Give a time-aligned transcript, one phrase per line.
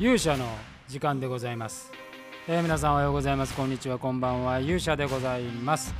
[0.00, 0.46] 勇者の
[0.88, 1.92] 時間でございます、
[2.48, 3.54] えー皆さんおはようございます。
[3.54, 3.96] こんにちは。
[3.96, 4.58] こんばんは。
[4.58, 5.94] 勇者でございます、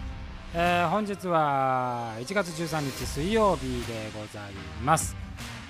[0.52, 4.52] えー本日は1月13日水曜日でござい
[4.82, 5.14] ます。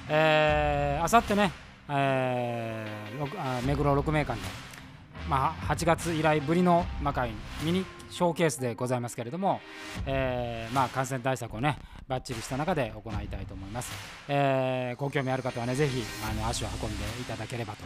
[0.09, 1.53] えーあさってね、
[1.91, 4.47] えー目黒六名館で
[5.29, 7.31] まあ、8月以来ぶりの魔界
[7.63, 7.85] ミニ
[8.15, 9.61] ショーケースでございますけれども、
[10.07, 13.93] えーまあ、感染対策をねバッチリした中で行いたいと思います、
[14.29, 17.85] えーご興味ある方はねぜひあの足を運んでいただければと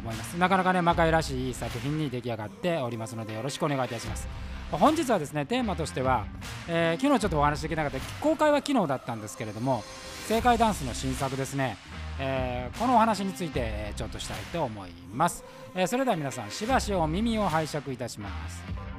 [0.00, 0.34] 思います。
[0.36, 4.26] なかなかね魔界らしいいい作品に出来上がっておりますのでよろしくお願いいたします。
[4.72, 6.26] 本日はですねテーマとしては、
[6.66, 9.84] えー昨日ちょっとお話しできなかった公開は昨日だったんですけれども
[10.26, 11.76] 正解ダンスの新作ですね。
[12.18, 15.44] えーこのお話についてちょっとしたいと思います、
[15.76, 18.91] えーそれでは皆さんしばしお耳を拝借いたします。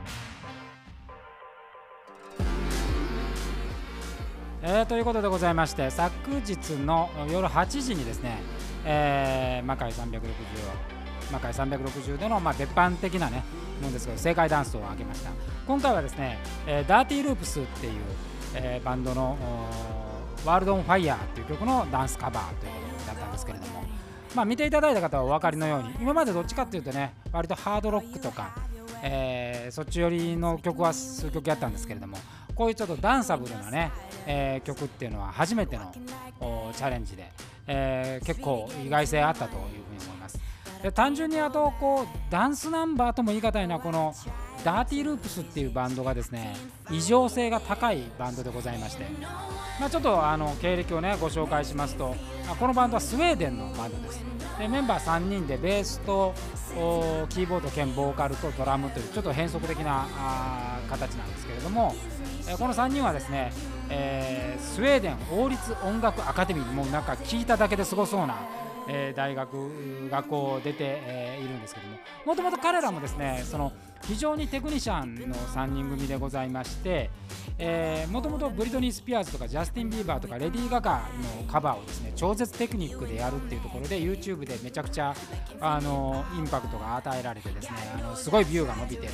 [4.66, 8.42] えーということでございまして昨日の夜8時にですね、
[8.86, 10.22] えー魔界360を
[11.32, 13.44] 魔界360での、まあ、別版的なね
[13.82, 15.32] もんですけど正解ダンスを上げました。
[15.68, 17.94] 今回はですね、えーダーティーループスっていう、
[18.56, 23.84] えーバンドのーワールドオンファイヤーっていう曲のダンスカバーということだったんですけれども
[24.36, 28.54] まあ見ていただいた方はお分かりのように今までどっちかっていうとね割とハードロックとか、
[29.02, 32.18] えーそっち寄りの曲は数曲やったんですけれども
[32.56, 33.92] こういうちょっとダンサブルなね、
[34.26, 35.92] えー曲っていうのは初めての
[36.76, 37.32] チャレンジで、
[37.68, 39.68] えー結構意外性あったというふう
[40.00, 40.40] に思います。
[40.84, 44.14] で単純にあとこうダンスナンバーとも言い難いのはこの
[44.66, 46.56] ダーティーループスっていうバンドがですね
[46.92, 49.06] 異常性が高いバンドでございまして、
[49.80, 52.14] まあ、ちょっとあの経歴をねご紹介しますと
[52.60, 54.22] このバンドはスウェーデンのバンドです。
[54.60, 56.34] でメンバー3人でベースと
[57.30, 61.96] キーボード兼ボーカルとドラムというちょっと変則的なあ形なんですけれども、
[62.60, 63.52] この3人はですね、
[63.90, 68.36] えースウェーデン王立音楽アカデミーもうなんか聞いただけですごそうな、
[68.88, 71.98] えー大学学校を出て、えーいるんですけども。
[72.26, 73.72] もともと彼らもですねその
[74.06, 77.10] 非常にテクニシャンの3人組でございまして
[78.12, 81.04] もともとブリトニー・スピアーズとかジャスティン・ビーバーとかレディー・ガガ
[81.38, 85.16] のカバーをですね超絶テクニックでやるっていうところで YouTube でめちゃくちゃ
[85.62, 89.08] あのインパクトが与えられてですねあのすごいビューが伸びて、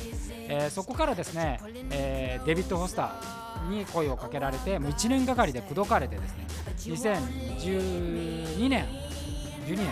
[0.48, 6.46] えーそこからですね、えーデビッド・ホスターに声をかけられてもう1年がかりで口説かれてですね
[6.76, 8.86] 2012年
[9.74, 9.86] 12年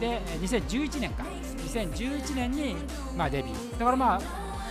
[0.00, 1.24] でえ2011年か。
[1.24, 2.76] 2011年に、
[3.16, 3.78] まあ、デビュー。
[3.78, 4.20] だからまあ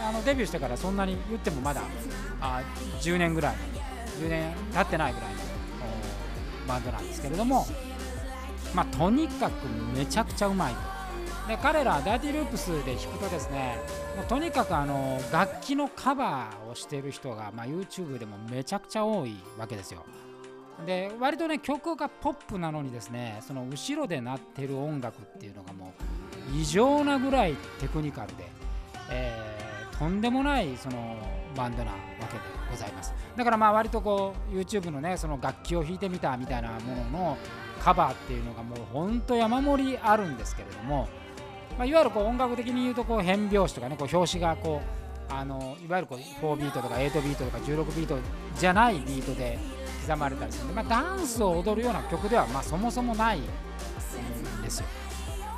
[0.09, 1.81] あのデビューしてからそんなに言ってもまだ
[2.41, 2.61] あ
[3.01, 3.55] 10年ぐらい。
[4.19, 5.39] 10年経ってないぐらいの
[6.67, 7.65] バンドなんですけれども。
[8.73, 10.75] まあとにかくめちゃくちゃうまい。
[11.47, 13.79] で彼らダーティーループスで弾くとですね
[14.15, 20.05] もうとにかくあの楽器のカバーをしてる人が、まあ、YouTube でもめちゃくちゃ多いわけですよ。
[20.85, 25.93] で割とね曲がポップなのにですねその後ろで鳴ってる音楽っていうのがも
[26.53, 28.45] う異常なぐらいテクニカルで、
[29.11, 29.59] えー
[29.99, 31.17] とんでもないその
[31.57, 32.39] バンドなわけで
[32.71, 33.13] ございます。
[33.35, 37.37] だからまあ割とこう YouTube のねその楽器を弾いてみたみたいなものの
[37.81, 41.09] カバーっていうのがもうほんと山盛りあるんですけれども、
[41.77, 44.81] まあ、いわゆるこう音楽的に言うとこう変拍子とかねこう拍子がこ
[45.29, 48.17] うあのいわゆるこう4ビートとか8ビートとか16ビート
[48.57, 49.59] じゃないビートで
[50.07, 53.43] 刻まれたりする、まあ、ダンスを踊るような曲ではまあそもそもないん
[54.63, 54.85] ですよ。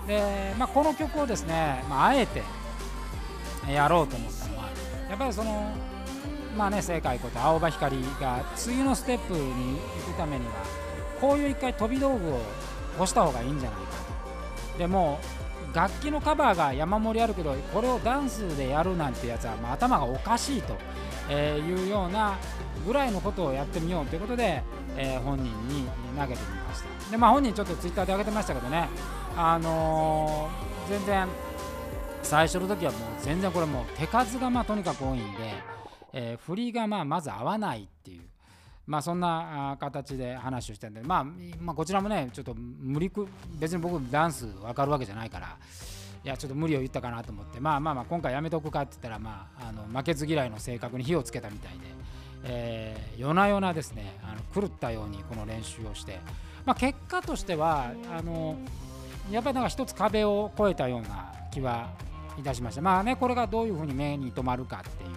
[0.08, 2.42] で、まあ、この曲をですね、まあ、あえて
[3.72, 4.70] やろうと思ったのは
[5.10, 5.72] やっぱりその
[6.58, 10.52] まあね正解こと青葉光が次のステップに行くためには
[11.20, 12.40] こういう一回飛び道具を
[12.98, 13.86] 干した方がいいんじゃないか
[14.74, 14.80] と。
[14.80, 15.20] でも
[15.74, 20.76] 楽器のカバーが山盛りあるけどこれをダンスでやるなんてやつは、まあ、頭がおかしいと、
[21.30, 22.38] えいうような
[22.82, 24.64] ぐらいのことをやってみようということで、
[24.98, 25.86] えー本人に
[26.18, 27.12] 投げてみました。
[27.12, 28.88] でまあ本人ちょっとツイッターで上げてましたけどね。
[29.38, 31.28] あのー全然
[32.24, 35.54] 最初の時はもう全然これもう手数がまあとにかく多いんで、
[36.14, 38.22] えー振りがまあまず合わないっていう
[38.88, 41.24] まあそんな形で話をしてんで、まあ、
[41.60, 43.28] まあこちらもねちょっと無理く
[43.60, 45.58] 別に僕ダンス分かるわけじゃないから
[46.24, 51.80] いやちょっと無理を言ったかなと思ってまあまあまあ今回やめとくかって言ったらまああの負けず嫌いの性格に火をつけたみたいで、
[52.44, 56.20] えー夜な夜なですねあの狂ったようにこの練習をして、
[56.66, 58.58] まあ、結果としてはあの
[59.30, 61.90] やっぱりなんか一つ壁を越えたような気は
[62.40, 65.10] いたしましたまあねこれがどういうふうに目に留まるかっていう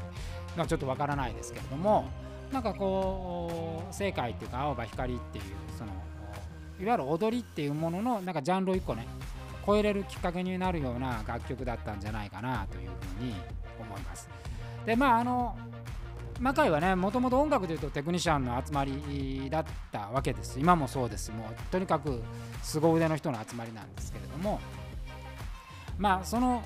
[0.57, 2.09] のはちょっとわからないですけれども
[2.53, 5.45] なんかこう正解っていうか青葉光っていう
[5.79, 5.93] その
[6.81, 9.07] いわゆる踊りっていうもののなんかジャンルを一個ね
[9.67, 13.35] 超えれるきっかけになるような楽曲だったんじゃないかなというふうに
[13.81, 14.29] 思います。
[14.85, 15.57] でまああの
[16.41, 20.59] 魔界はねもともと音楽でいうとテクニシャンの集まりだったわけです。
[20.59, 21.31] 今もそうです。
[21.31, 22.23] もうとにかく
[22.63, 24.61] 凄腕の人の集まりなんですけれども。
[25.99, 26.63] まあその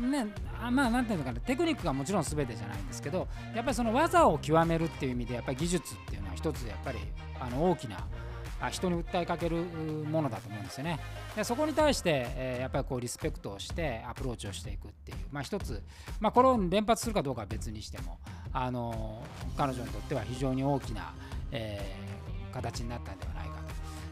[0.00, 0.26] ね
[0.62, 1.40] あまあなんていうのかな。
[1.40, 6.98] テクニックがもちろん全てじゃないんですけどやっぱりその技を極めるっていう意味でやっぱり技術っていうのは一つやっぱり
[7.40, 8.04] あの大きな
[8.70, 11.00] 人に訴えかけるものだと思うんですよね。
[11.34, 15.82] でそこに対して、えー、やっぱりこうリスペクトをしてアプローチをしていくっていう、まあ、一つ、
[16.20, 18.18] まあ、これを連発するかどうかは別にしても、
[18.52, 19.22] あの
[19.56, 21.12] 彼女にとっては非常に大きな、
[21.50, 23.54] えー、形になったんではないか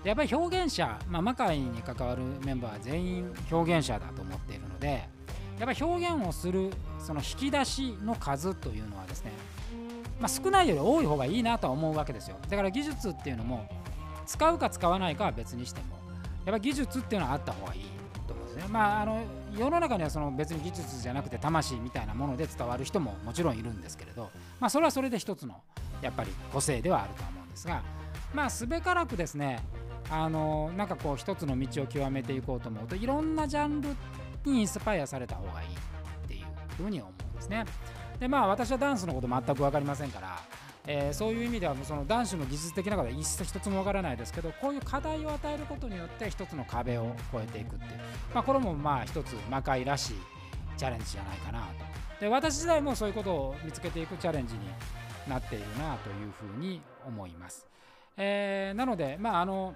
[0.03, 0.09] と。
[0.09, 5.07] やっぱり表現者、まあ、魔界に関わるメンバーは全員表現者だと思っているので
[5.59, 9.33] やっぱ表現をするその引き出しの数というのはですね、
[10.19, 13.69] まあ、少ないより多い方がいいなとは思うわけですよだから技術っていうのも
[14.25, 15.99] 使うか使わないかは別にしても
[16.47, 17.83] やっぱ技術っていうのはあった方がいい
[18.55, 19.23] ですねまああの
[19.57, 25.61] 世の中にはその別に技術じゃなくて魂みたいなもので伝わる人ももちろんいるんですけれどまあそれはそれで一つの
[26.03, 27.83] やっぱり個性ではあると思うんですが
[28.35, 29.61] まあすべからくですね
[30.11, 33.91] あのなんかこう一つの道を極めていこうと思うといろんなジャンル
[34.45, 36.45] にインスパイアされた方がいいっていう
[36.77, 37.65] ふうに思うんですね。
[38.19, 40.39] でまあ私はダンスのこと全く分かりませんから、
[40.87, 48.01] えー、そういう意味ではその男子の技術的なことは一切一つも分からないですけどこういう課題を与えることによって一つの壁を越えていくっていう、
[48.35, 50.15] まあ、これもまあ一つ魔界らしい
[50.77, 52.21] チャレンジじゃないかなと。
[52.21, 54.61] で私自体もそういうことを見つけていくチャレンジに
[55.29, 57.67] なっているなというふうに思います。
[58.17, 59.75] えー、なのでまああの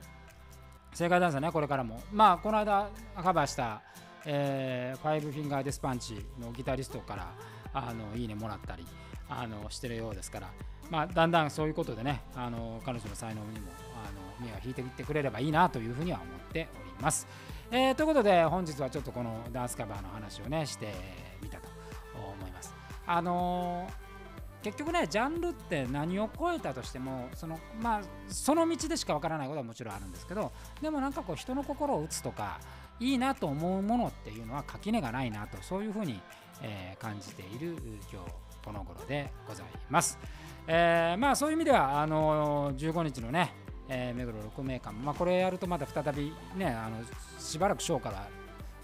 [0.92, 2.88] 正解ダンスはねこれからもまあこの間
[3.22, 3.82] カバーした
[4.26, 7.34] えー、ファイブフィンガーデスパンチのギタリストから
[7.72, 8.86] あのいいねもらったり
[9.28, 10.50] あのしてるようですから、
[10.90, 17.26] まあ、だんだんそういうことでねあの彼女の才能にもあの目を引いていってくれればいいなというふうには思っております。
[17.70, 20.92] えー、ということで本日はちょっとこのダンスカバーの話をねして
[21.42, 21.68] みたと
[22.14, 22.74] 思います。
[23.06, 24.04] あのー
[24.64, 32.58] 結局ねジャンルって何を超えたとしてもそのまあその道でしかわからないことはもちろんあるんですけどでもなんかこう人の心を打つとか
[32.98, 36.18] いいなと思うものっていうのは垣根がないなとそういうふうに、
[36.62, 37.76] えー、感じている
[38.10, 40.18] 今日この頃でございます。
[40.66, 43.52] えー、まあそういう意味ではあの15日のね、
[43.88, 46.96] えー、目黒6名館、まあ、これやるとまた再びねあの
[47.38, 48.26] しばらくショーから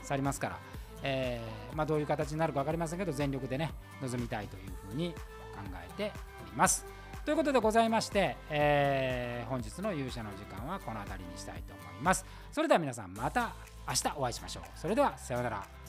[0.02, 0.58] 去りますから、
[1.02, 3.72] えーまあ、どういう形になるか分かりませんけど全力でね
[4.02, 5.18] 臨みたいというふうに考
[5.74, 6.12] えて
[6.42, 6.86] おります。
[7.24, 12.24] ということでございまして、えー、本日の勇者の時間はこの辺りにしたいと思います。
[12.52, 13.52] それでは皆さんまた
[13.86, 14.64] 明日お会いしましょう。
[14.74, 15.79] それではさようなら。